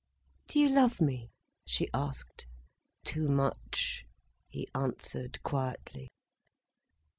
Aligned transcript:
"Do 0.47 0.57
you 0.57 0.67
love 0.71 0.99
me?" 0.99 1.29
she 1.63 1.87
asked. 1.93 2.47
"Too 3.03 3.27
much," 3.27 4.03
he 4.49 4.67
answered 4.73 5.37
quietly. 5.43 6.09